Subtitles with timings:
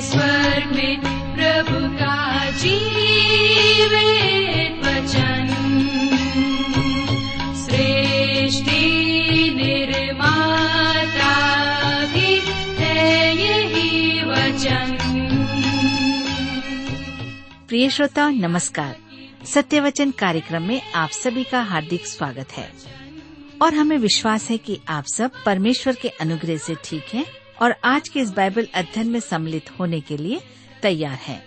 [0.00, 1.00] स्वर्ग में
[1.36, 2.46] प्रभु का
[4.80, 5.46] वचन।
[7.54, 8.80] सृष्टि
[9.56, 10.44] निर्माता
[12.06, 12.40] भी
[12.84, 14.98] है यही वचन।
[17.68, 18.96] प्रिय श्रोता, नमस्कार।
[19.44, 22.72] सत्यवचन कार्यक्रम में आप सभी का हार्दिक स्वागत है।
[23.62, 28.08] और हमें विश्वास है कि आप सब परमेश्वर के अनुग्रह से ठीक हैं और आज
[28.08, 30.40] के इस बाइबल अध्ययन में सम्मिलित होने के लिए
[30.82, 31.44] तैयार हैं।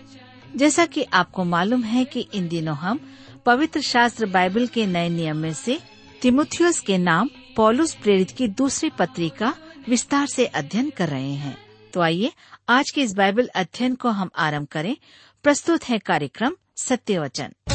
[0.56, 3.00] जैसा कि आपको मालूम है कि इन दिनों हम
[3.46, 5.80] पवित्र शास्त्र बाइबल के नए नियम में से
[6.22, 9.56] तिमुथियस के नाम पॉलुस प्रेरित की दूसरी पत्री का
[9.90, 11.58] विस्तार से अध्ययन कर रहे हैं।
[11.94, 12.32] तो आइए,
[12.70, 14.98] आज के इस बाइबल अध्ययन को हम आरंभ करें।
[15.44, 17.73] प्रस्तुत है कार्यक्रम सत्यवचन।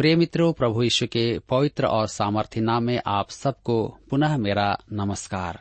[0.00, 5.60] प्रिय मित्रों प्रभु यीशु के पवित्र और सामर्थ्य नाम में आप सबको पुनः मेरा नमस्कार।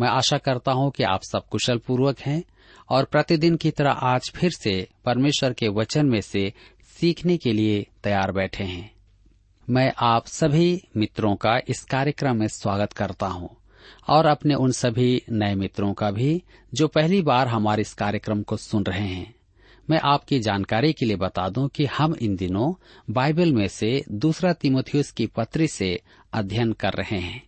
[0.00, 2.44] मैं आशा करता हूँ कि आप सब कुशल पूर्वक हैं
[2.90, 6.52] और प्रतिदिन की तरह आज फिर से परमेश्वर के वचन में से
[7.00, 8.94] सीखने के लिए तैयार बैठे हैं।
[9.70, 13.56] मैं आप सभी मित्रों का इस कार्यक्रम में स्वागत करता हूँ
[14.08, 16.42] और अपने उन सभी नए मित्रों का भी
[16.74, 19.34] जो पहली बार हमारे इस कार्यक्रम को सुन रहे हैं।
[19.90, 22.72] मैं आपकी जानकारी के लिए बता दूँ कि हम इन दिनों
[23.10, 26.00] बाइबल में से दूसरा तिमोथियस की पत्री से
[26.32, 27.42] अध्ययन कर रहे हैं।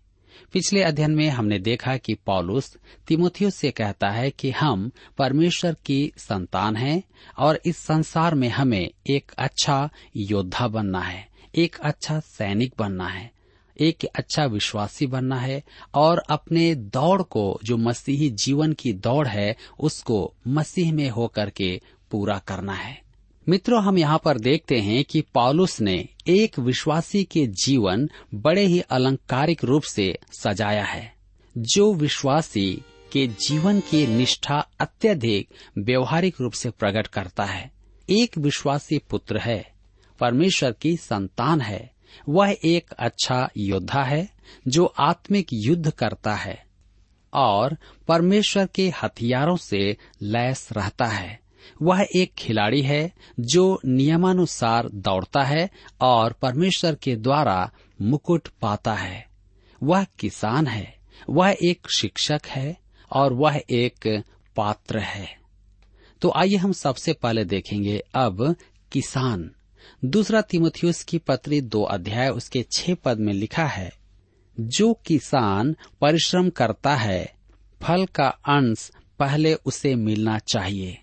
[0.53, 2.77] पिछले अध्ययन में हमने देखा कि पॉलुस
[3.09, 7.03] तिमोथियस से कहता है कि हम परमेश्वर की संतान हैं
[7.39, 13.35] और इस संसार में हमें एक अच्छा योद्धा बनना है, एक अच्छा सैनिक बनना है,
[13.81, 15.63] एक अच्छा विश्वासी बनना है
[15.95, 21.81] और अपने दौड़ को, जो मसीही जीवन की दौड़ है, उसको मसीह में होकर के
[22.11, 23.03] पूरा करना है।
[23.49, 28.81] मित्रों, हम यहाँ पर देखते हैं कि पॉलुस ने एक विश्वासी के जीवन बड़े ही
[28.81, 31.15] अलंकारिक रूप से सजाया है,
[31.59, 32.83] जो विश्वासी
[33.13, 35.49] के जीवन की निष्ठा अत्यधिक
[35.79, 37.73] व्यवहारिक रूप से प्रकट करता है।
[38.11, 39.73] एक विश्वासी पुत्र है,
[40.21, 41.91] परमेश्वर की संतान है,
[42.29, 44.31] वह एक अच्छा योद्धा है,
[44.69, 46.65] जो आत्मिक युद्ध करता है
[47.35, 47.77] और
[48.09, 51.44] परमेश्वर के हथियारों से लैस रहता है।
[51.83, 55.71] वह एक खिलाड़ी है जो नियमानुसार दौड़ता है
[56.01, 57.71] और परमेश्वर के द्वारा
[58.03, 59.29] मुकुट पाता है।
[59.83, 60.99] वह किसान है,
[61.31, 62.77] वह एक शिक्षक है
[63.13, 64.23] और वह एक
[64.57, 65.39] पात्र है।
[66.21, 68.57] तो आइए हम सबसे पहले देखेंगे अब
[68.93, 69.51] किसान।
[70.05, 73.93] दूसरा तिमुथियुस की पत्री दो अध्याय, उसके छह पद में लिखा है,
[74.61, 77.35] जो किसान परिश्रम करता है,
[77.83, 80.99] फल का अंश पहले उसे मिलना चाहिए।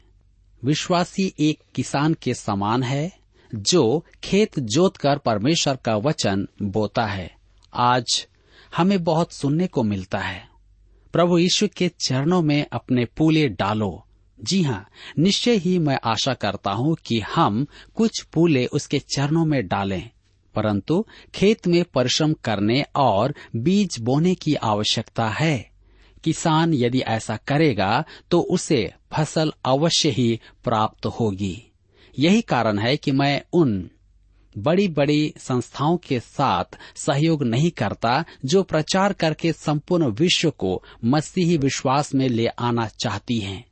[0.64, 3.12] विश्वासी एक किसान के समान है,
[3.52, 7.30] जो खेत जोत कर परमेश्वर का वचन बोता है।
[7.74, 8.28] आज
[8.76, 10.44] हमें बहुत सुनने को मिलता है।
[11.14, 14.06] प्रभु यीशु के चरणों में अपने पूले डालो।
[14.40, 14.86] जी हाँ
[15.20, 20.10] निश्चय ही मैं आशा करता हूँ कि हम कुछ पूले उसके चरणों में डालें,
[20.56, 21.06] परंतु
[21.36, 25.70] खेत में परिश्रम करने और बीज बोने की आवश्यकता है।
[26.24, 31.72] किसान यदि ऐसा करेगा तो उसे फ़सल अवश्य ही प्राप्त होगी।
[32.20, 33.90] यही कारण है कि मैं उन
[34.58, 41.58] बड़ी बड़ी संस्थाओं के साथ सहयोग नहीं करता जो प्रचार करके संपूर्ण विश्व को मसीही
[41.58, 43.66] विश्वास में ले आना चाहती हैं।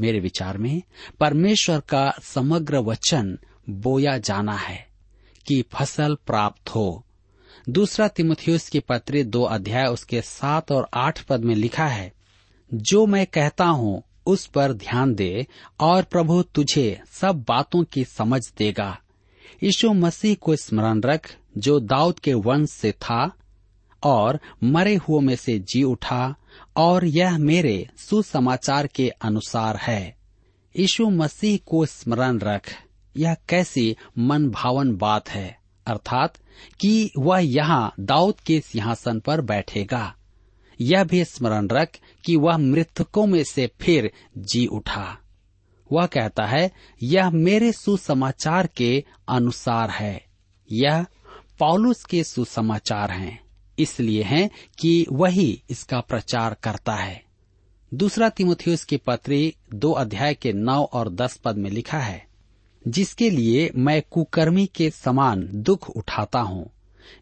[0.00, 0.82] मेरे विचार में
[1.20, 3.38] परमेश्वर का समग्र वचन
[3.70, 4.86] बोया जाना है
[5.46, 7.04] कि फ़सल प्राप्त हो।
[7.68, 12.12] दूसरा तिमुथियुस की पत्री दो अध्याय उसके सात और आठ पद में लिखा है,
[12.74, 15.46] जो मैं कहता हूँ उस पर ध्यान दे
[15.80, 18.98] और प्रभु तुझे सब बातों की समझ देगा।
[19.62, 23.32] यीशु मसीह को स्मरण रख, जो दाऊद के वंश से था
[24.02, 26.34] और मरे हुओं में से जी उठा
[26.76, 30.16] और यह मेरे सुसमाचार के अनुसार है।
[30.78, 32.82] यीशु मसीह को स्मरण रख,
[33.16, 36.34] यह कैसी मन भावन बात है, अर्थात
[36.80, 40.14] कि वह यहाँ दाऊद के सिंहासन पर बैठेगा।
[40.80, 45.18] यह भी स्मरण रख कि वह मृतकों में से फिर जी उठा।
[45.90, 50.24] वह कहता है, यह मेरे सुसमाचार के अनुसार है।
[50.68, 51.06] यह
[51.58, 53.40] पौलुस के सुसमाचार हैं,
[53.78, 54.48] इसलिए हैं
[54.78, 57.22] कि वही इसका प्रचार करता है।
[57.92, 62.24] दूसरा तिमुथियुस की पत्री दो अध्याय के नौ और दस पद में लिखा है,
[62.84, 66.70] जिसके लिए मैं कुकर्मी के समान दुख उठाता हूँ,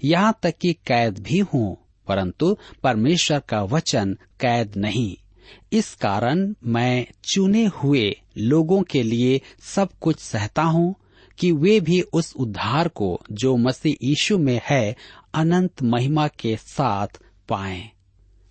[0.04, 1.76] यहाँ तक कि कैद भी हूँ।
[2.08, 5.16] परंतु परमेश्वर का वचन कैद नहीं।
[5.72, 10.94] इस कारण मैं चुने हुए लोगों के लिए सब कुछ सहता हूँ
[11.38, 14.96] कि वे भी उस उद्धार को जो मसीह यीशु में है,
[15.34, 17.08] अनंत महिमा के साथ
[17.48, 17.90] पाएँ,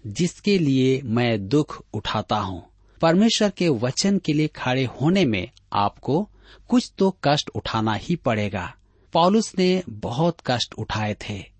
[0.07, 2.63] जिसके लिए मैं दुख उठाता हूँ।
[3.01, 6.29] परमेश्वर के वचन के लिए खड़े होने में आपको
[6.67, 8.73] कुछ तो कष्ट उठाना ही पड़ेगा।
[9.13, 11.56] पॉलुस ने बहुत कष्ट उठाए थे।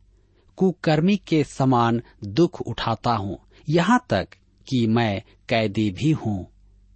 [0.58, 3.40] कुकर्मी के समान दुख उठाता हूँ।
[3.70, 4.28] यहाँ तक
[4.70, 6.48] कि मैं कैदी भी हूँ।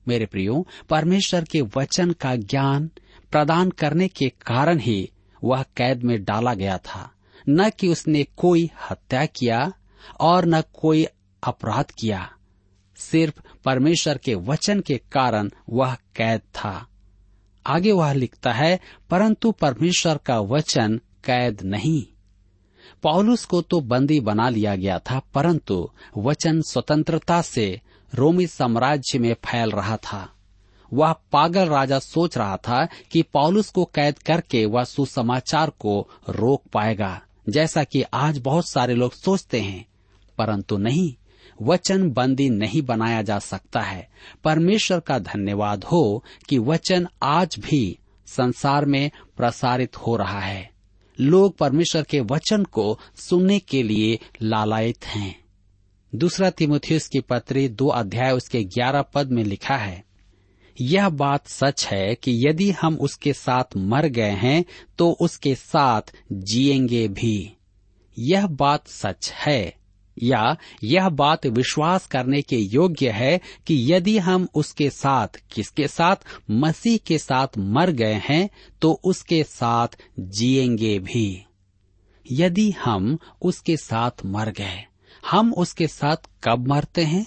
[0.08, 2.90] मेरे प्रियो, परमेश्वर के वचन का ज्ञान
[3.32, 5.12] प्रदान करने के कारण ही
[5.44, 7.12] वह कैद में डाला गया था।
[7.50, 9.74] न कि उसने कोई हत्या किया
[10.20, 11.08] और न कोई
[11.44, 12.32] अपराध किया।
[12.96, 16.88] सिर्फ़ परमेश्वर के वचन के कारण वह कैद था।
[17.68, 18.80] आगे वह लिखता है,
[19.10, 22.21] परंतु परमेश्वर का वचन कैद नहीं।
[23.04, 27.82] पौलुस को तो बंदी बना लिया गया था, परंतु वचन स्वतंत्रता से
[28.16, 30.30] रोमी साम्राज्य में फैल रहा था।
[30.94, 36.64] वह पागल राजा सोच रहा था कि पौलुस को कैद करके वह सुसमाचार को रोक
[36.74, 39.86] पाएगा, जैसा कि आज बहुत सारे लोग सोचते हैं।
[40.38, 41.14] परंतु नहीं,
[41.62, 44.10] वचन बंदी नहीं बनाया जा सकता है।
[44.44, 50.71] परमेश्वर का धन्यवाद हो कि वचन आज भी संसार में प्रसारित हो रहा है।
[51.22, 55.36] लोग परमेश्वर के वचन को सुनने के लिए लालायित हैं।
[56.14, 60.04] दूसरा तिमोथियस की पत्री दो अध्याय उसके ग्यारह पद में लिखा है,
[60.82, 64.64] यह बात सच है कि यदि हम उसके साथ मर गए हैं
[64.98, 66.02] तो उसके साथ
[66.32, 67.54] जिएँगे भी।
[68.18, 69.81] यह बात सच है।
[70.24, 76.16] या यह बात विश्वास करने के योग्य है कि यदि हम उसके साथ, किसके साथ?
[76.52, 78.50] मसीह के साथ मर गए हैं
[78.82, 81.44] तो उसके साथ जिएँगे भी।
[82.26, 84.86] यदि हम उसके साथ मर गए,
[85.24, 87.26] हम उसके साथ कब मरते हैं?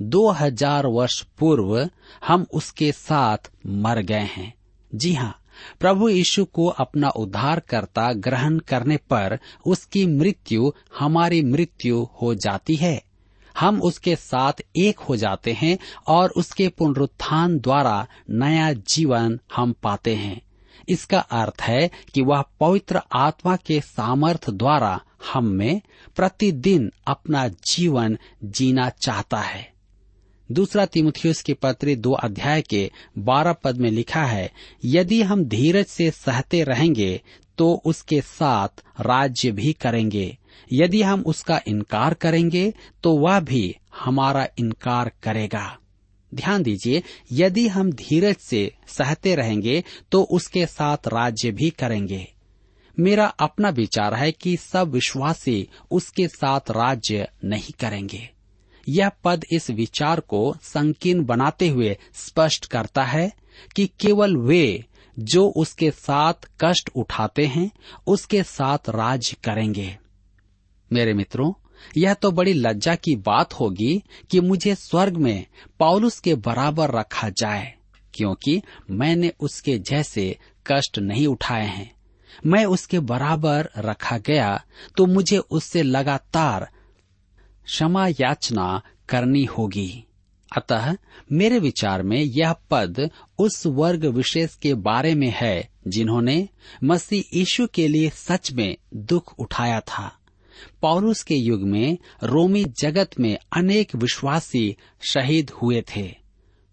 [0.00, 1.88] दो हज़ार वर्ष पूर्व
[2.26, 4.52] हम उसके साथ मर गए हैं।
[4.94, 5.43] जी हाँ
[5.80, 13.04] प्रभु यीशु को अपना उद्धारकर्ता ग्रहण करने पर उसकी मृत्यु, हमारी मृत्यु हो जाती है।
[13.58, 15.78] हम उसके साथ एक हो जाते हैं
[16.08, 20.42] और उसके पुनरुत्थान द्वारा नया जीवन हम पाते हैं।
[20.88, 25.00] इसका अर्थ है कि वह पवित्र आत्मा के सामर्थ द्वारा
[25.32, 25.80] हम में
[26.16, 29.73] प्रतिदिन अपना जीवन जीना चाहता है।
[30.48, 34.50] दूसरा तिमुथियुस की पत्र दो अध्याय के बारह पद में लिखा है,
[34.84, 37.20] यदि हम धीरज से सहते रहेंगे
[37.58, 40.36] तो उसके साथ राज्य भी करेंगे।
[40.72, 45.76] यदि हम उसका इनकार करेंगे तो वह भी हमारा इनकार करेगा।
[46.32, 47.02] ध्यान दीजिए,
[47.32, 49.82] यदि हम धीरज से सहते रहेंगे
[50.12, 52.26] तो उसके साथ राज्य भी करेंगे।
[52.98, 58.28] मेरा अपना विचार है कि सब विश्वासी उसके साथ राज्य नहीं करेंगे।
[58.88, 63.30] यह पद इस विचार को संकीर्ण बनाते हुए स्पष्ट करता है
[63.76, 64.84] कि केवल वे
[65.16, 67.70] जो उसके साथ कष्ट उठाते हैं,
[68.06, 69.96] उसके साथ राज करेंगे।
[70.90, 71.52] मेरे मित्रों,
[71.96, 75.46] यह तो बड़ी लज्जा की बात होगी कि मुझे स्वर्ग में
[75.78, 77.72] पौलुस के बराबर रखा जाए,
[78.14, 78.60] क्योंकि
[78.90, 80.36] मैंने उसके जैसे
[80.66, 81.90] कष्ट नहीं उठाए हैं।
[82.46, 84.62] मैं उसके बराबर रखा गया
[84.96, 86.68] तो मुझे उससे लगातार
[87.64, 90.04] क्षमा याचना करनी होगी।
[90.56, 90.96] अतः
[91.32, 96.48] मेरे विचार में यह पद उस वर्ग विशेष के बारे में है जिन्होंने
[96.84, 100.18] मसीह यीशु के लिए सच में दुख उठाया था।
[100.80, 106.16] पौरुष के युग में रोमी जगत में अनेक विश्वासी शहीद हुए थे।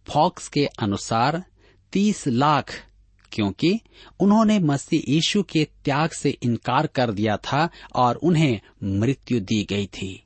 [0.10, 1.44] फॉक्स के अनुसार
[1.92, 2.86] तीस लाख,
[3.32, 3.80] क्योंकि
[4.20, 9.86] उन्होंने मसीह यीशु के त्याग से इनकार कर दिया था और उन्हें मृत्यु दी गई
[9.86, 10.24] थी।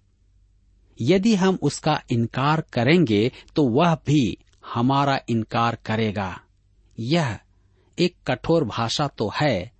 [1.01, 4.37] यदि हम उसका इनकार करेंगे तो वह भी
[4.73, 6.39] हमारा इनकार करेगा।
[6.99, 7.37] यह
[7.97, 9.71] एक कठोर भाषा तो है,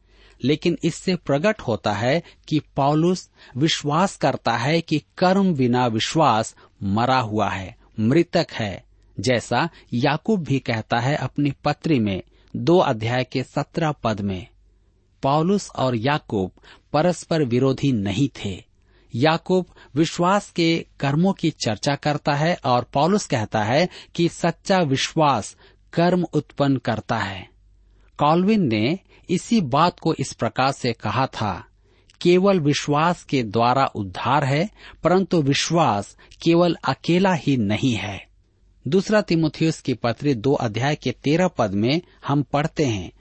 [0.44, 7.20] लेकिन इससे प्रकट होता है कि पौलुस विश्वास करता है कि कर्म बिना विश्वास मरा
[7.20, 8.84] हुआ है, मृतक है।
[9.18, 12.22] जैसा याकूब भी कहता है अपनी पत्री में,
[12.56, 14.48] दो अध्याय के सत्रह पद में
[15.24, 16.52] पौलुस और याकूब
[16.94, 18.64] परस्पर विरोधी नहीं थे।
[19.16, 25.56] याकूब विश्वास के कर्मों की चर्चा करता है और पॉलुस कहता है कि सच्चा विश्वास
[25.94, 27.48] कर्म उत्पन्न करता है।
[28.20, 31.66] कॉलविन ने इसी बात को इस प्रकार से कहा था,
[32.22, 34.70] केवल विश्वास के द्वारा उद्धार है,
[35.04, 38.28] परंतु विश्वास केवल अकेला ही नहीं है।
[38.88, 43.12] दूसरा तिमुथियस की पत्री दो अध्याय के तेरह पद में हम पढ़ते हैं,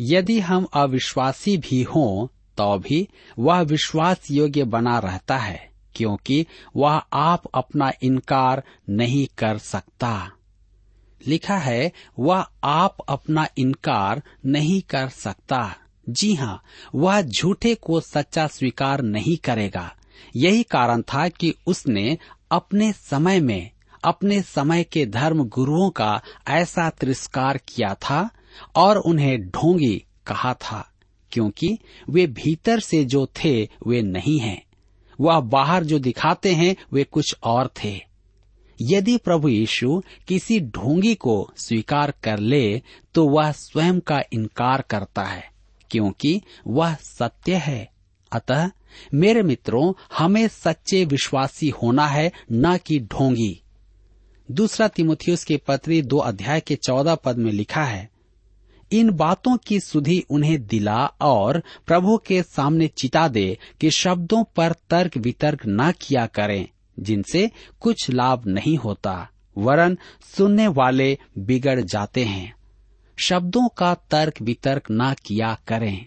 [0.00, 2.26] यदि हम अविश्वासी भी हों
[2.58, 3.08] तो भी
[3.38, 6.46] वह विश्वास योग्य बना रहता है, क्योंकि
[6.76, 10.30] वह आप अपना इनकार नहीं कर सकता।
[11.26, 15.76] लिखा है, वह आप अपना इनकार नहीं कर सकता।
[16.08, 16.62] जी हाँ
[16.94, 19.94] वह झूठे को सच्चा स्वीकार नहीं करेगा।
[20.36, 22.18] यही कारण था कि उसने
[22.50, 23.70] अपने समय में,
[24.04, 28.30] अपने समय के धर्म गुरुओं का ऐसा तिरस्कार किया था
[28.76, 30.92] और उन्हें ढोंगी कहा था।
[31.36, 31.78] क्योंकि
[32.10, 34.62] वे भीतर से जो थे, वे नहीं हैं।
[35.20, 38.00] वह बाहर जो दिखाते हैं, वे कुछ और थे।
[38.82, 42.82] यदि प्रभु यीशु किसी ढोंगी को स्वीकार कर ले
[43.14, 45.44] तो वह स्वयं का इनकार करता है,
[45.90, 47.90] क्योंकि वह सत्य है।
[48.32, 48.70] अतः,
[49.14, 53.62] मेरे मित्रों, हमें सच्चे विश्वासी होना है, न कि ढोंगी।
[54.50, 58.15] दूसरा तिमुथियुस के पत्री दो अध्याय के चौदह पद में लिखा है
[58.92, 64.72] इन बातों की सुधि उन्हें दिला और प्रभु के सामने चिता दे कि शब्दों पर
[64.90, 66.68] तर्क वितर्क न किया करें,
[67.00, 67.50] जिनसे
[67.80, 69.28] कुछ लाभ नहीं होता,
[69.58, 69.98] वरन
[70.36, 72.56] सुनने वाले बिगड़ जाते हैं।
[73.16, 76.06] शब्दों का तर्क वितर्क न किया करें।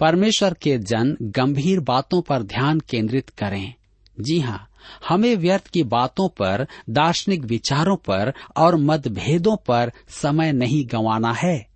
[0.00, 3.74] परमेश्वर के जन गंभीर बातों पर ध्यान केंद्रित करें।
[4.20, 4.68] जी हाँ
[5.08, 11.71] हमें व्यर्थ की बातों पर, दार्शनिक विचारों पर और मतभेदों पर समय नहीं गंवाना है।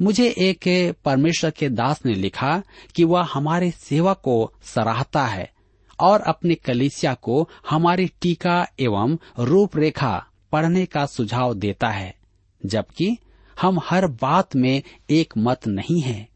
[0.00, 0.68] मुझे एक
[1.04, 2.62] परमेश्वर के दास ने लिखा
[2.94, 5.50] कि वह हमारे सेवा को सराहता है
[5.98, 10.14] और अपने कलिसिया को हमारी टीका एवं रूपरेखा
[10.52, 12.14] पढ़ने का सुझाव देता है,
[12.62, 13.16] जबकि
[13.60, 16.28] हम हर बात में एक मत नहीं है।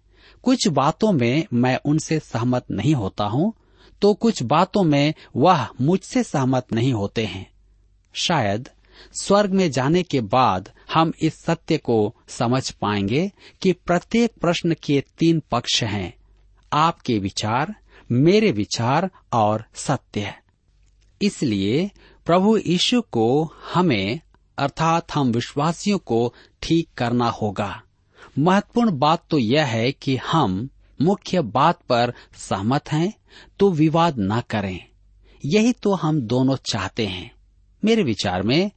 [0.45, 3.53] कुछ बातों में मैं उनसे सहमत नहीं होता हूँ
[4.03, 7.47] तो कुछ बातों में वह मुझसे सहमत नहीं होते हैं।
[8.15, 8.69] शायद
[9.23, 15.05] स्वर्ग में जाने के बाद हम इस सत्य को समझ पाएँगे कि प्रत्येक प्रश्न के
[15.19, 16.15] तीन पक्ष हैं।
[16.73, 17.75] आपके विचार,
[18.13, 20.35] मेरे विचार और सत्य।
[21.23, 21.91] इसलिए
[22.27, 24.21] प्रभु यीशु को हमें,
[24.59, 27.83] अर्थात हम विश्वासियों को ठीक करना होगा।
[28.39, 30.69] महत्वपूर्ण बात तो यह है कि हम
[31.03, 33.13] मुख्य बात पर सहमत हैं
[33.59, 34.85] तो विवाद न करें।
[35.45, 37.35] यही तो हम दोनों चाहते हैं।
[37.85, 38.71] मेरे विचार में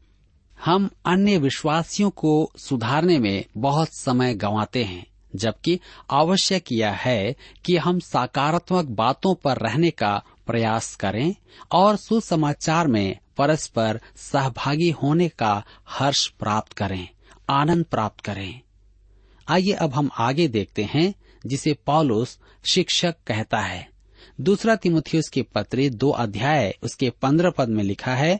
[0.65, 5.05] हम अन्य विश्वासियों को सुधारने में बहुत समय गंवाते हैं,
[5.35, 5.79] जबकि
[6.11, 11.35] आवश्यक यह है कि हम सकारात्मक बातों पर रहने का प्रयास करें
[11.71, 17.07] और सुसमाचार में परस्पर सहभागी होने का हर्ष प्राप्त करें,
[17.49, 18.61] आनंद प्राप्त करें।
[19.47, 21.13] आइए अब हम आगे देखते हैं,
[21.45, 22.39] जिसे पॉलुस
[22.73, 23.89] शिक्षक कहता है।
[24.41, 28.39] दूसरा तिमुथियुस की पत्री दो अध्याय, उसके पंद्रह पद में लिखा है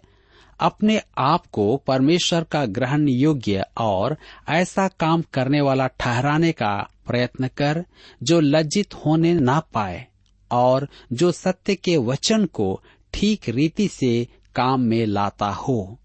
[0.60, 4.18] अपने आप को परमेश्वर का ग्रहण योग्य और
[4.50, 7.86] ऐसा काम करने वाला ठहराने का प्रयत्न कर,
[8.24, 10.08] जो लज्जित होने ना पाए
[10.52, 12.82] और जो सत्य के वचन को
[13.14, 16.00] ठीक रीति से काम में लाता हो।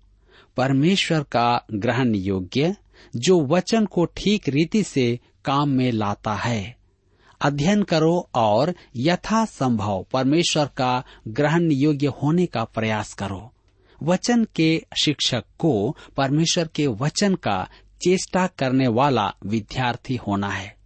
[0.56, 2.76] परमेश्वर का ग्रहण योग्य,
[3.16, 6.76] जो वचन को ठीक रीति से काम में लाता है।
[7.40, 13.52] अध्ययन करो और यथा संभव परमेश्वर का ग्रहण योग्य होने का प्रयास करो।
[14.02, 17.68] वचन के शिक्षक को परमेश्वर के वचन का
[18.02, 20.76] चेष्टा करने वाला विद्यार्थी होना है।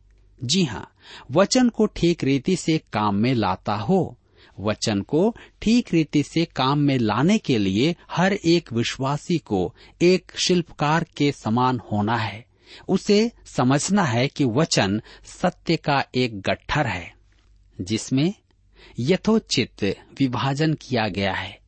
[0.44, 0.92] जी हाँ
[1.30, 4.18] वचन को ठीक रीति से काम में लाता हो।
[4.60, 10.32] वचन को ठीक रीति से काम में लाने के लिए हर एक विश्वासी को एक
[10.36, 12.46] शिल्पकार के समान होना है।
[12.88, 17.14] उसे समझना है कि वचन सत्य का एक गट्ठर है,
[17.80, 18.34] जिसमें
[19.00, 19.84] यथोचित
[20.18, 21.61] विभाजन किया गया है।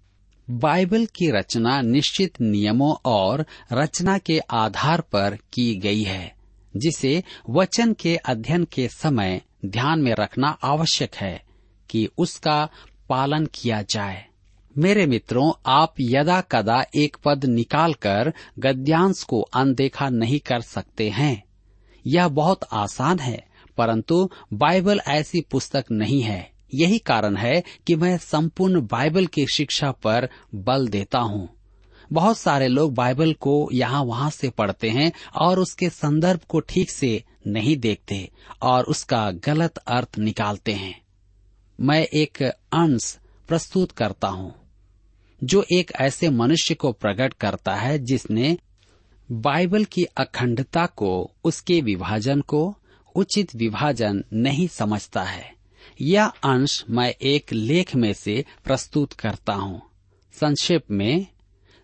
[0.51, 6.35] बाइबल की रचना निश्चित नियमों और रचना के आधार पर की गई है,
[6.77, 11.43] जिसे वचन के अध्ययन के समय ध्यान में रखना आवश्यक है
[11.91, 12.69] कि उसका
[13.09, 14.27] पालन किया जाए।
[14.79, 21.45] मेरे मित्रों, आप यदा कदा एक पद निकालकर गद्यांश को अनदेखा नहीं कर सकते हैं।
[22.07, 23.47] यह बहुत आसान है,
[23.77, 29.91] परंतु बाइबल ऐसी पुस्तक नहीं है। यही कारण है कि मैं संपूर्ण बाइबल की शिक्षा
[29.93, 31.49] पर बल देता हूँ।
[32.13, 36.91] बहुत सारे लोग बाइबल को यहाँ वहाँ से पढ़ते हैं और उसके संदर्भ को ठीक
[36.91, 38.29] से नहीं देखते
[38.63, 40.95] और उसका गलत अर्थ निकालते हैं।
[41.79, 44.55] मैं एक अंश प्रस्तुत करता हूँ,
[45.43, 48.57] जो एक ऐसे मनुष्य को प्रकट करता है जिसने
[49.29, 52.75] बाइबल की अखंडता को, उसके विभाजन को,
[53.15, 55.54] उचित विभाजन नहीं समझता है।
[56.01, 59.83] यह अंश मैं एक लेख में से प्रस्तुत करता हूँ।
[60.33, 61.27] संक्षेप में,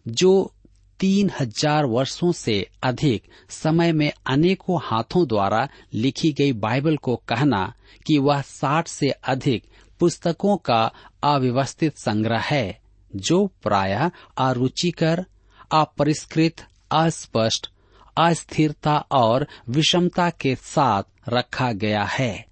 [0.08, 0.54] जो
[1.00, 7.74] तीन हज़ार वर्षों से अधिक समय में अनेकों हाथों द्वारा लिखी गई बाइबल को कहना
[8.06, 9.64] कि वह साठ से अधिक
[10.00, 12.80] पुस्तकों का अव्यवस्थित संग्रह है,
[13.16, 15.24] जो प्राय अरुचिकर,
[15.72, 17.70] अपरिष्कृत, अस्पष्ट,
[18.18, 22.49] अस्थिरता और विषमता के साथ रखा गया है।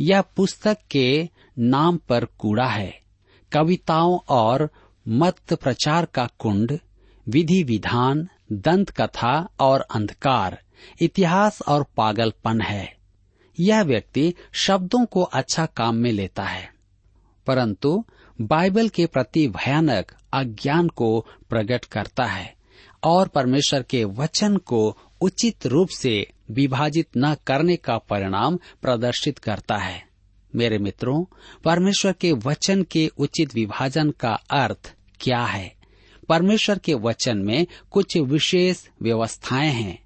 [0.00, 3.00] यह पुस्तक के नाम पर कूड़ा है।
[3.52, 4.70] कविताओं और
[5.08, 6.78] मत प्रचार का कुंड,
[7.28, 10.62] विधि विधान, दंत कथा और अंधकार,
[11.00, 12.96] इतिहास और पागलपन है।
[13.60, 16.74] यह व्यक्ति शब्दों को अच्छा काम में लेता है।
[17.46, 18.04] परंतु
[18.40, 22.54] बाइबल के प्रति भयानक अज्ञान को प्रकट करता है
[23.04, 29.76] और परमेश्वर के वचन को उचित रूप से विभाजित न करने का परिणाम प्रदर्शित करता
[29.76, 30.06] है।
[30.54, 31.24] मेरे मित्रों,
[31.64, 35.74] परमेश्वर के वचन के उचित विभाजन का अर्थ क्या है?
[36.28, 40.02] परमेश्वर के वचन में कुछ विशेष व्यवस्थाएँ हैं।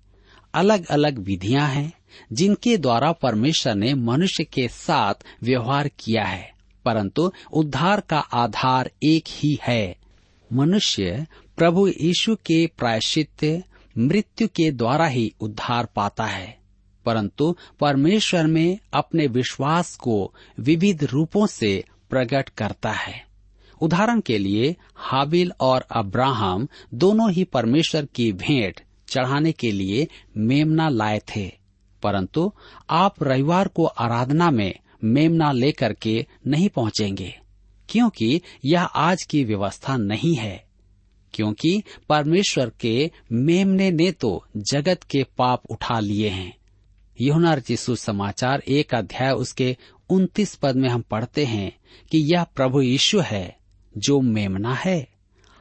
[0.54, 1.92] अलग अलग विधियाँ हैं,
[2.32, 6.52] जिनके द्वारा परमेश्वर ने मनुष्य के साथ व्यवहार किया है।
[6.84, 9.96] परंतु उद्धार का आधार एक ही है।
[10.52, 13.64] मनुष्य प्रभु यीशु के प्रायश्चित
[13.98, 16.58] मृत्यु के द्वारा ही उद्धार पाता है।
[17.06, 23.26] परंतु परमेश्वर में अपने विश्वास को विविध रूपों से प्रकट करता है।
[23.80, 30.88] उदाहरण के लिए, हाबिल और अब्राहम दोनों ही परमेश्वर की भेंट चढ़ाने के लिए मेमना
[30.88, 31.52] लाए थे।
[32.02, 32.52] परंतु
[32.90, 37.40] आप रविवार को आराधना में मेमना लेकर के नहीं पहुँचेंगे,
[37.88, 40.69] क्योंकि यह आज की व्यवस्था नहीं है।
[41.34, 46.56] क्योंकि परमेश्वर के मेमने ने तो जगत के पाप उठा लिए हैं।
[47.20, 49.76] यहुना रचिसु समाचार एक अध्याय उसके
[50.10, 51.72] उन्तीस पद में हम पढ़ते हैं
[52.10, 53.56] कि यह प्रभु यीशु है
[53.98, 55.08] जो मेमना है।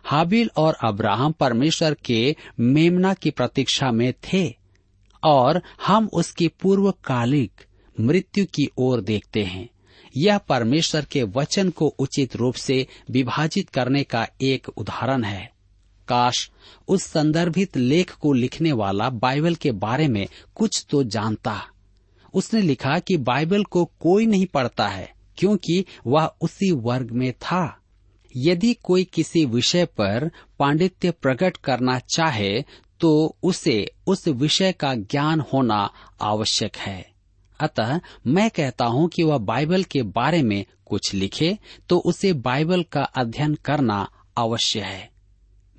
[0.04, 4.56] हाबिल और अब्राहम परमेश्वर के मेमना की प्रतीक्षा में थे
[5.24, 7.52] और हम उसकी पूर्वकालिक
[8.00, 9.70] मृत्यु की ओर देखते हैं।
[10.18, 15.52] यह परमेश्वर के वचन को उचित रूप से विभाजित करने का एक उदाहरण है।
[16.10, 16.50] काश
[16.88, 20.26] उस संदर्भित लेख को लिखने वाला बाइबल के बारे में
[20.56, 21.62] कुछ तो जानता।
[22.34, 27.76] उसने लिखा कि बाइबल को कोई नहीं पढ़ता है, क्योंकि वह उसी वर्ग में था।
[28.36, 32.62] यदि कोई किसी विषय पर पांडित्य प्रकट करना चाहे
[33.02, 35.90] तो उसे उस विषय का ज्ञान होना
[36.22, 37.06] आवश्यक है।
[37.60, 41.58] अतः मैं कहता हूँ कि वह बाइबल के बारे में कुछ लिखे
[41.90, 45.10] तो उसे बाइबल का अध्ययन करना अवश्य है।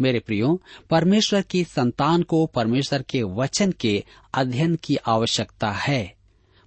[0.01, 0.61] मेरे प्रियो,
[0.91, 6.15] परमेश्वर की संतान को परमेश्वर के वचन के अध्ययन की आवश्यकता है।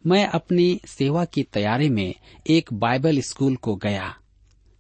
[0.07, 2.13] मैं अपनी सेवा की तैयारी में
[2.47, 4.13] एक बाइबल स्कूल को गया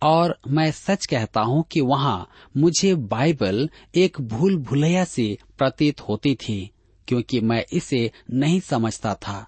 [0.01, 6.35] और मैं सच कहता हूँ कि वहाँ मुझे बाइबल एक भूल भुलैया से प्रतीत होती
[6.35, 6.69] थी,
[7.07, 9.47] क्योंकि मैं इसे नहीं समझता था।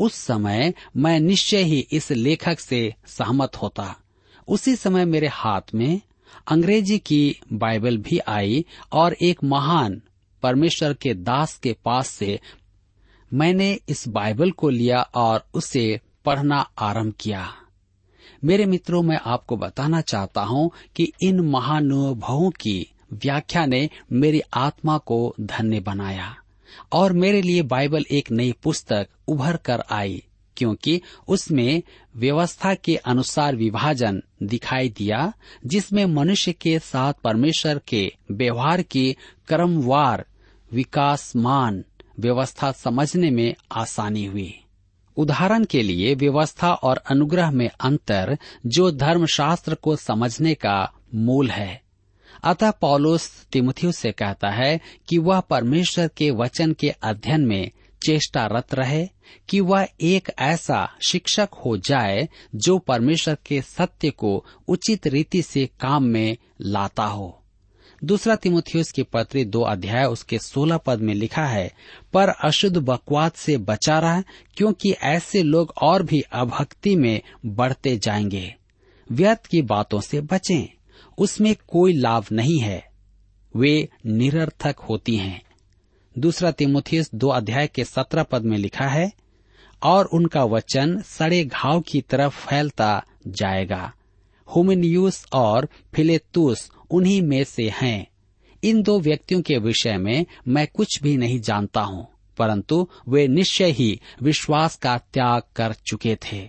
[0.00, 3.94] उस समय मैं निश्चय ही इस लेखक से सहमत होता।
[4.48, 6.00] उसी समय मेरे हाथ में
[6.48, 10.02] अंग्रेज़ी की बाइबल भी आई और एक महान
[10.42, 12.40] परमेश्वर के दास के पास से
[13.32, 17.54] मैंने इस बाइबल को लिया और उसे पढ़ना आरंभ किया।
[18.44, 24.98] मेरे मित्रों, मैं आपको बताना चाहता हूँ कि इन महानुभवों की व्याख्या ने मेरी आत्मा
[24.98, 26.36] को धन्य बनाया
[26.92, 30.24] और मेरे लिए बाइबल एक नई पुस्तक उभर कर आई।
[30.56, 31.82] क्योंकि उसमें
[32.16, 35.32] व्यवस्था के अनुसार विभाजन दिखाई दिया,
[35.66, 39.16] जिसमें मनुष्य के साथ परमेश्वर के व्यवहार की
[39.48, 40.24] क्रमवार
[40.72, 41.84] विकासमान
[42.20, 44.60] व्यवस्था समझने में आसानी हुई।
[45.16, 51.82] उदाहरण के लिए, व्यवस्था और अनुग्रह में अंतर जो धर्मशास्त्र को समझने का मूल है।
[52.44, 57.70] अतः पौलुस तिमुथियुस से कहता है कि वह परमेश्वर के वचन के अध्ययन में
[58.06, 59.08] चेष्टारत रहे
[59.48, 65.66] कि वह एक ऐसा शिक्षक हो जाए जो परमेश्वर के सत्य को उचित रीति से
[65.66, 67.40] काम में लाता हो।
[68.04, 71.72] दूसरा तिमुथियुस की पत्री दो अध्याय उसके सोलह पद में लिखा है,
[72.12, 74.22] पर अशुद्ध बकवाद से बचा रहा,
[74.56, 78.54] क्योंकि ऐसे लोग और भी अभक्ति में बढ़ते जाएँगे।
[79.12, 80.68] व्यर्थ की बातों से बचें,
[81.18, 82.90] उसमें कोई लाभ नहीं है,
[83.56, 85.42] वे निरर्थक होती हैं।
[86.16, 89.12] दूसरा तिमुथियस दो अध्याय के सत्रह पद में लिखा है,
[89.82, 93.92] और उनका वचन सड़े घाव की तरफ़ फैलता जाएगा।
[94.48, 98.06] हुमिनियूस और फिलेतुस उन्हीं में से हैं।
[98.62, 102.06] इन दो व्यक्तियों के विषय में मैं कुछ भी नहीं जानता हूँ,
[102.38, 106.48] परंतु वे निश्चय ही विश्वास का त्याग कर चुके थे।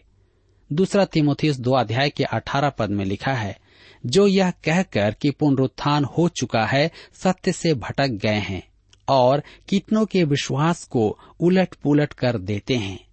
[0.70, 3.58] दूसरा तिमोथियस दो अध्याय के अठारह पद में लिखा है,
[4.06, 8.64] जो यह कहकर कि पुनरुत्थान हो चुका है, सत्य से भटक गए हैं।
[9.08, 13.08] और कितनों के विश्वास को उलट पुलट कर देते हैं।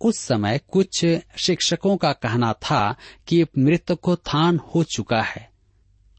[0.00, 1.04] उस समय कुछ
[1.38, 2.96] शिक्षकों का कहना था
[3.26, 5.50] कि मृत को थान हो चुका है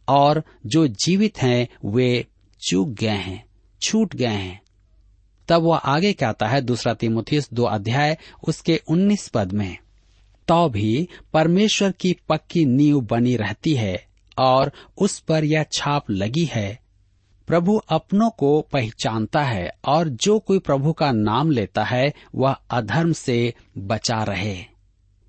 [0.08, 2.28] और जो जीवित हैं, वे
[2.70, 3.46] चूक गए हैं,
[3.82, 4.62] छूट गए हैं।
[5.48, 6.62] तब वह आगे कहता है?
[6.62, 9.78] दूसरा तिमुथियस दो अध्याय, उसके उन्नीस पद में।
[10.48, 16.46] तो भी परमेश्वर की पक्की नींव बनी रहती है और उस पर यह छाप लगी
[16.46, 16.87] है।
[17.48, 23.12] प्रभु अपनों को पहचानता है और जो कोई प्रभु का नाम लेता है, वह अधर्म
[23.12, 24.66] से बचा रहे।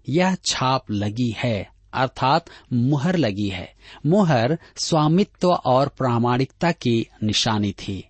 [0.09, 3.75] यह छाप लगी है, अर्थात मुहर लगी है।
[4.07, 8.09] मुहर स्वामित्व और प्रामाणिकता की निशानी थी।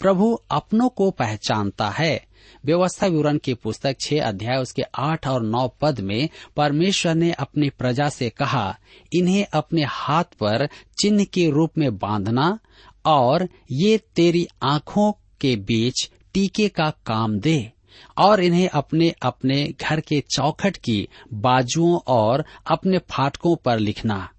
[0.00, 2.26] प्रभु अपनों को पहचानता है।
[2.64, 7.70] व्यवस्था विवरण की पुस्तक छह अध्याय, उसके आठ और नौ पद में परमेश्वर ने अपनी
[7.70, 8.78] प्रजा से कहा,
[9.12, 10.68] इन्हें अपने हाथ पर
[11.02, 12.58] चिन्ह के रूप में बांधना
[13.04, 17.72] और ये तेरी आँखों के बीच टीके का काम दे
[18.18, 24.30] और इन्हें अपने अपने घर के चौखट की बाजुओं और अपने फाटकों पर लिखना।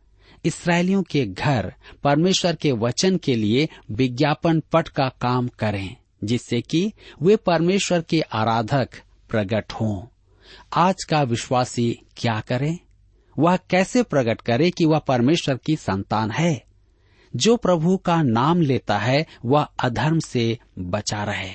[0.45, 6.93] इसराइलियों के घर परमेश्वर के वचन के लिए विज्ञापन पट का काम करें, जिससे कि
[7.21, 8.89] वे परमेश्वर के आराधक
[9.29, 10.05] प्रकट हों।
[10.73, 12.79] आज का विश्वासी क्या करे?
[13.39, 16.68] वह कैसे प्रकट करे कि वह परमेश्वर की संतान है?
[17.35, 21.51] जो प्रभु का नाम लेता है, वह अधर्म से बचा रहे।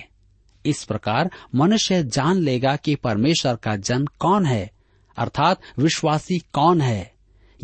[0.66, 4.70] इस प्रकार मनुष्य जान लेगा कि परमेश्वर का जन कौन है,
[5.16, 7.14] अर्थात विश्वासी कौन है।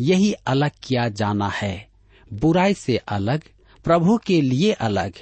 [0.01, 1.87] यही अलग किया जाना है।
[2.33, 3.41] बुराई से अलग,
[3.83, 5.13] प्रभु के लिए अलग।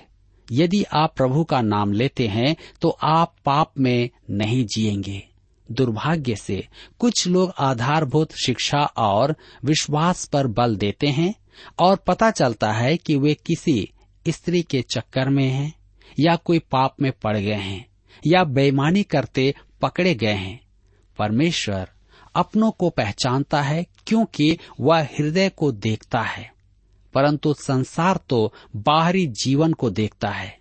[0.52, 5.28] यदि आप प्रभु का नाम लेते हैं तो आप पाप में नहीं जिएँगे।
[5.72, 6.68] दुर्भाग्य से
[7.00, 11.36] कुछ लोग आधारभूत शिक्षा और विश्वास पर बल देते हैं
[11.80, 13.92] और पता चलता है कि वे किसी
[14.28, 15.74] स्त्री के चक्कर में हैं,
[16.20, 17.86] या कोई पाप में पड़ गए हैं,
[18.28, 20.60] या बेईमानी करते पकड़े गए हैं।
[21.18, 21.90] परमेश्वर
[22.36, 26.54] अपनों को पहचानता है, क्योंकि वह हृदय को देखता है,
[27.14, 30.58] परंतु संसार तो बाहरी जीवन को देखता है।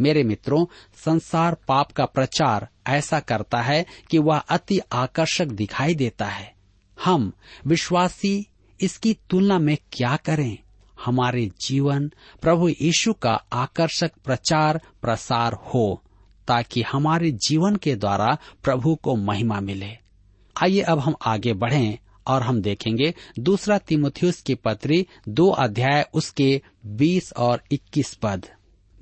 [0.00, 0.66] मेरे मित्रों,
[1.04, 6.54] संसार पाप का प्रचार ऐसा करता है कि वह अति आकर्षक दिखाई देता है।
[7.04, 7.32] हम
[7.66, 8.46] विश्वासी
[8.80, 10.58] इसकी तुलना में क्या करें?
[11.04, 16.02] हमारे जीवन, प्रभु यीशु का आकर्षक प्रचार, प्रसार हो,
[16.48, 19.98] ताकि हमारे जीवन के द्वारा प्रभु को महिमा मिले।
[20.62, 26.62] आइए अब हम आगे बढ़ें और हम देखेंगे दूसरा तिमुथियुस की पत्री, दो अध्याय उसके
[26.86, 28.46] बीस और इक्कीस पद।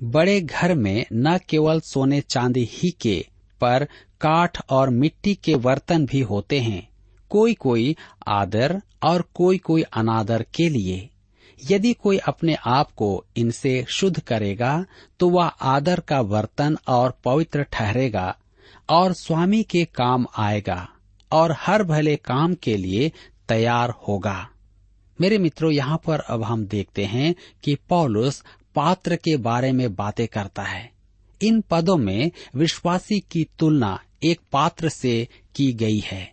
[0.03, 3.27] बड़े घर में न केवल सोने चांदी ही के,
[3.61, 3.87] पर
[4.21, 6.92] काठ और मिट्टी के बर्तन भी होते हैं।
[7.33, 7.95] कोई कोई
[8.27, 11.09] आदर और कोई कोई अनादर के लिए।
[11.71, 14.85] यदि कोई अपने आप को इनसे शुद्ध करेगा
[15.19, 18.35] तो वह आदर का वर्तन और पवित्र ठहरेगा
[18.89, 20.89] और स्वामी के काम आएगा
[21.31, 23.11] और हर भले काम के लिए
[23.49, 24.49] तैयार होगा।
[25.21, 28.43] मेरे मित्रों, यहाँ पर अब हम देखते हैं कि पौलुस
[28.75, 30.91] पात्र के बारे में बातें करता है।
[31.41, 36.32] इन पदों में विश्वासी की तुलना एक पात्र से की गई है।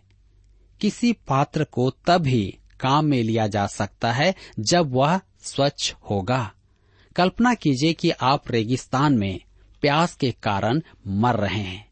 [0.81, 6.51] किसी पात्र को तभी काम में लिया जा सकता है जब वह स्वच्छ होगा।
[7.15, 9.39] कल्पना कीजिए कि आप रेगिस्तान में
[9.81, 11.89] प्यास के कारण मर रहे हैं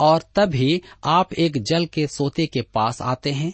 [0.00, 3.52] और तभी आप एक जल के सोते के पास आते हैं।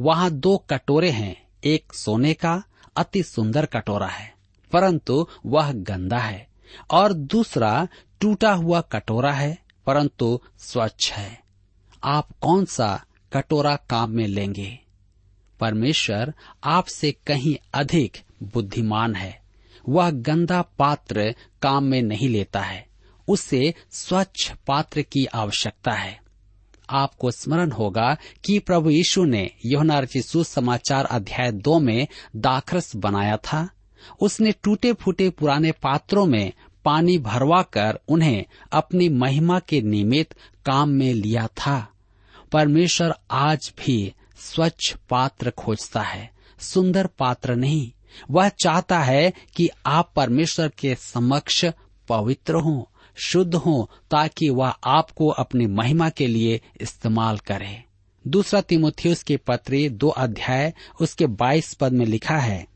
[0.00, 2.62] वहाँ दो कटोरे हैं, एक सोने का,
[2.96, 4.34] अति सुंदर कटोरा है,
[4.72, 6.46] परंतु वह गंदा है
[6.90, 7.88] और दूसरा
[8.20, 11.40] टूटा हुआ कटोरा है, परंतु स्वच्छ है।
[12.04, 14.78] आप कौन सा कटोरा काम में लेंगे।
[15.60, 16.34] परमेश्वर
[16.64, 19.42] आपसे कहीं अधिक बुद्धिमान है।
[19.88, 22.86] वह गंदा पात्र काम में नहीं लेता है।
[23.28, 26.20] उसे स्वच्छ पात्र की आवश्यकता है।
[26.90, 30.02] आपको स्मरण होगा कि प्रभु यीशु ने योहना
[30.42, 33.68] समाचार अध्याय दो में दाखरस बनाया था।
[34.20, 36.52] उसने टूटे फूटे पुराने पात्रों में
[36.84, 40.36] पानी भरवा कर उन्हें अपनी महिमा के निमित्त
[40.66, 41.92] काम में लिया था।
[42.56, 47.92] परमेश्वर आज भी स्वच्छ पात्र खोजता है, सुंदर पात्र नहीं।
[48.30, 51.64] वह चाहता है कि आप परमेश्वर के समक्ष
[52.08, 52.82] पवित्र हों,
[53.16, 57.84] शुद्ध हों, ताकि वह आपको अपनी महिमा के लिए इस्तेमाल करे।
[58.26, 62.66] दूसरा तिमोथियस के पत्र दो अध्याय, उसके बाईस पद में लिखा है,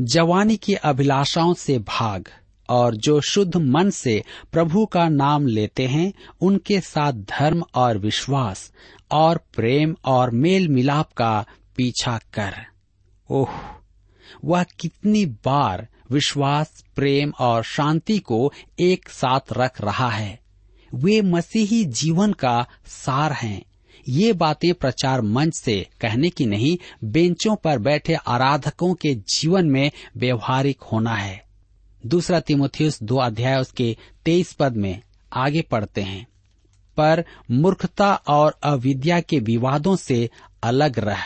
[0.00, 2.28] जवानी की अभिलाषाओं से भाग
[2.68, 8.72] और जो शुद्ध मन से प्रभु का नाम लेते हैं, उनके साथ धर्म और विश्वास
[9.10, 12.54] और प्रेम और मेल मिलाप का पीछा कर।
[13.30, 13.48] ओह,
[14.44, 20.40] वह कितनी बार विश्वास, प्रेम और शांति को एक साथ रख रहा है।
[20.94, 23.62] वे मसीही जीवन का सार हैं।
[24.08, 29.90] ये बातें प्रचार मंच से कहने की नहीं, बेंचों पर बैठे आराधकों के जीवन में
[30.16, 31.44] व्यवहारिक होना है।
[32.06, 36.26] दूसरा तिमोथियस दो अध्याय उसके तेईस पद में आगे पढ़ते हैं।
[36.98, 40.28] पर मूर्खता और अविद्या के विवादों से
[40.62, 41.22] अलग रह,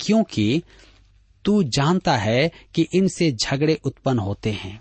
[0.00, 0.62] क्योंकि
[1.44, 4.80] तू जानता है कि इनसे झगड़े उत्पन्न होते हैं।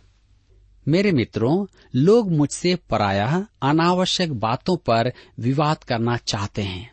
[0.87, 6.91] मेरे मित्रों, लोग मुझसे पराया, अनावश्यक बातों पर विवाद करना चाहते हैं,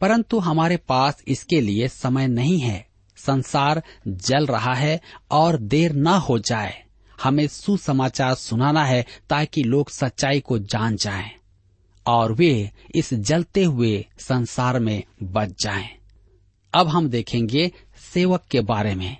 [0.00, 2.86] परंतु हमारे पास इसके लिए समय नहीं है।
[3.18, 6.82] संसार जल रहा है और देर न हो जाए।
[7.22, 11.30] हमें सुसमाचार सुनाना है ताकि लोग सच्चाई को जान जाएँ।
[12.10, 15.88] और वे इस जलते हुए संसार में बच जाएँ।
[16.74, 17.70] अब हम देखेंगे
[18.14, 19.16] सेवक के बारे में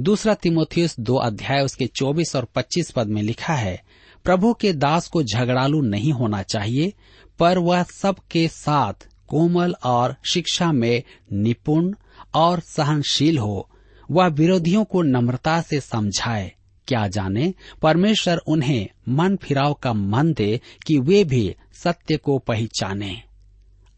[0.00, 3.80] दूसरा तिमोथियस दो अध्याय उसके 24 और 25 पद में लिखा है,
[4.24, 6.92] प्रभु के दास को झगड़ालू नहीं होना चाहिए,
[7.38, 11.92] पर वह सबके साथ कोमल और शिक्षा में निपुण
[12.34, 13.68] और सहनशील हो
[14.10, 16.52] वह विरोधियों को नम्रता से समझाए
[16.90, 17.54] क्या जाने?
[17.82, 23.22] परमेश्वर उन्हें मन फिराव का मन दे कि वे भी सत्य को पहचाने।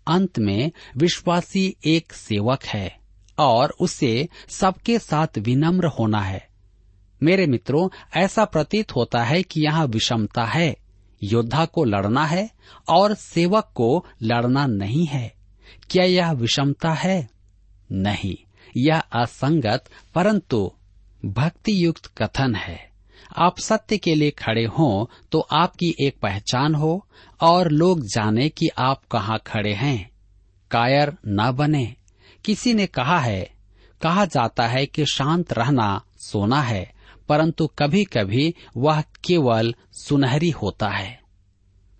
[0.08, 2.98] अंत में विश्वासी एक सेवक है
[3.38, 6.48] और उसे सबके साथ विनम्र होना है।
[7.22, 10.76] मेरे मित्रों, ऐसा प्रतीत होता है कि यहाँ विषमता है।
[11.22, 12.50] योद्धा को लड़ना है
[12.88, 15.34] और सेवक को लड़ना नहीं है।
[15.90, 17.28] क्या यह विषमता है?
[17.92, 18.36] नहीं,
[18.76, 20.72] यह असंगत, परंतु
[21.24, 22.90] भक्ति युक्त कथन है।
[23.36, 27.06] आप सत्य के लिए खड़े हों तो आपकी एक पहचान हो
[27.40, 30.10] और लोग जाने कि आप कहाँ खड़े हैं।
[30.70, 31.94] कायर न बने।
[32.44, 33.50] किसी ने कहा है,
[34.02, 36.92] कहा जाता है कि शांत रहना सोना है,
[37.28, 41.20] परंतु कभी कभी वह केवल सुनहरी होता है।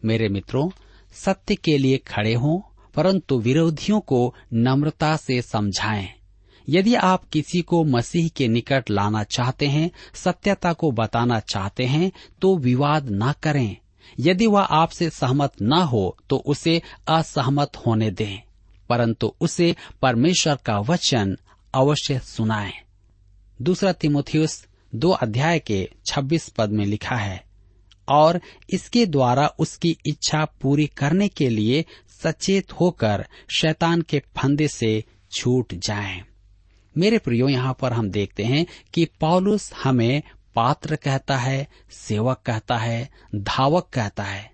[0.05, 0.71] मेरे मित्रों,
[1.13, 2.61] सत्य के लिए खड़े हों,
[2.95, 6.22] परंतु विरोधियों को नम्रता से समझाएँ।
[6.69, 12.11] यदि आप किसी को मसीह के निकट लाना चाहते हैं, सत्यता को बताना चाहते हैं
[12.43, 13.77] तो विवाद न करें
[14.21, 18.39] यदि वह आपसे सहमत न हो तो उसे असहमत होने दें
[18.89, 21.37] परंतु उसे परमेश्वर का वचन
[21.75, 22.73] अवश्य सुनाएँ।
[23.63, 27.45] दूसरा तिमोथियस दो अध्याय के 26 पद में लिखा है,
[28.09, 31.85] और इसके द्वारा उसकी इच्छा पूरी करने के लिए
[32.23, 34.93] सचेत होकर शैतान के फंदे से
[35.33, 36.21] छूट जाएँ।
[36.99, 40.23] मेरे प्रियो, यहाँ पर हम देखते हैं कि पौलुस हमें
[40.55, 44.53] पात्र कहता है, सेवक कहता है, धावक कहता है।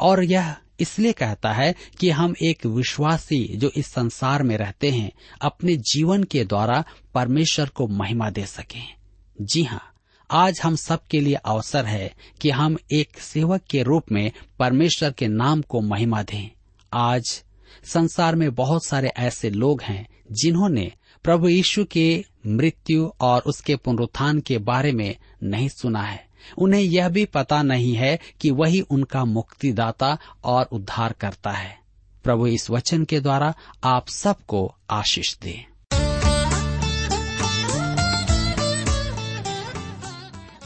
[0.00, 5.10] और यह इसलिए कहता है कि हम एक विश्वासी जो इस संसार में रहते हैं,
[5.40, 8.94] अपने जीवन के द्वारा परमेश्वर को महिमा दे सकें।
[9.40, 9.86] जी हाँ
[10.30, 15.12] आज हम सब के लिए अवसर है कि हम एक सेवक के रूप में परमेश्वर
[15.12, 16.50] के नाम को महिमा दें।
[16.92, 17.44] आज
[17.84, 24.40] संसार में बहुत सारे ऐसे लोग हैं जिन्होंने प्रभु यीशु के मृत्यु और उसके पुनरुत्थान
[24.40, 26.28] के बारे में नहीं सुना है।
[26.58, 31.78] उन्हें यह भी पता नहीं है कि वही उनका मुक्तिदाता और उद्धार करता है।
[32.24, 33.54] प्रभु इस वचन के द्वारा
[33.84, 35.66] आप सबको आशीष दे।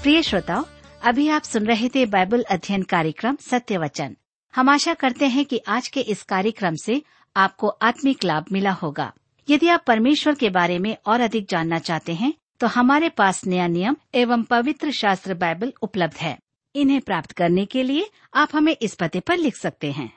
[0.03, 0.65] प्रिय श्रोताओ,
[1.03, 4.17] अभी आप सुन रहे थे बाइबल अध्ययन कार्यक्रम सत्य वचन।
[4.55, 7.03] हम आशा करते हैं कि आज के इस कार्यक्रम से
[7.37, 9.13] आपको आत्मिक लाभ मिला होगा।
[9.49, 13.67] यदि आप परमेश्वर के बारे में और अधिक जानना चाहते हैं तो हमारे पास नया
[13.67, 16.39] नियम एवं पवित्र शास्त्र बाइबल उपलब्ध है।
[16.75, 20.11] इन्हें प्राप्त करने के लिए आप हमें इस पते पर लिख सकते हैं।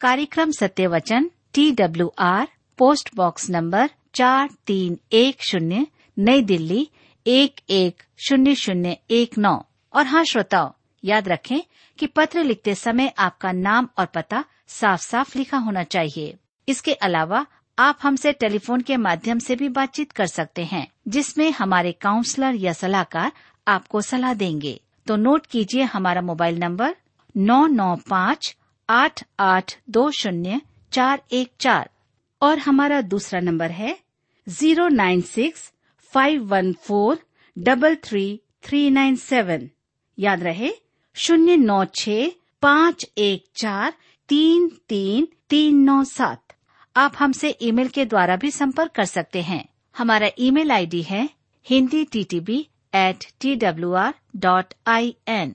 [0.00, 5.86] कार्यक्रम Satya Vachan T W R post box number चार तीन एक शून्य,
[6.18, 6.88] नई दिल्ली,
[7.26, 9.56] एक एक शून्य शून्य एक नौ।
[9.94, 10.72] और हाँ श्रोताओ,
[11.04, 11.60] याद रखें
[11.98, 16.34] कि पत्र लिखते समय आपका नाम और पता साफ़ साफ़ लिखा होना चाहिए।
[16.68, 17.46] इसके अलावा
[17.78, 22.72] आप हमसे टेलीफोन के माध्यम से भी बातचीत कर सकते हैं, जिसमें हमारे काउंसलर या
[22.72, 23.32] सलाहकार
[23.66, 26.94] आपको सलाह देंगे। तो नोट कीजिए हमारा मोबाइल नंबर
[27.34, 28.54] नौ नौ पाँच
[28.88, 30.60] आठ आठ दो शून्य
[30.92, 31.90] चार एक चार
[32.42, 33.96] और हमारा दूसरा नंबर है
[34.46, 35.70] zero nine six
[36.12, 37.18] five one four
[37.56, 39.68] double three three nine seven.
[40.18, 40.70] याद रहे,
[41.16, 42.08] शून्य नौ छ
[42.62, 43.92] पाँच एक चार
[44.28, 46.43] तीन तीन तीन नौ सात।
[46.96, 51.28] आप हमसे ईमेल के द्वारा भी संपर्क कर सकते हैं। हमारा ईमेल आईडी है
[51.66, 52.58] Hindi T T B
[52.94, 55.54] at T W R dot I N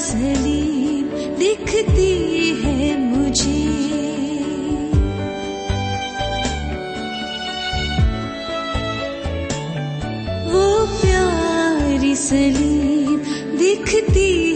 [0.00, 2.10] सलीब दिखती
[2.56, 3.62] है मुझे।
[10.52, 10.66] वो
[11.00, 12.14] प्यारी
[13.68, 14.47] दिखती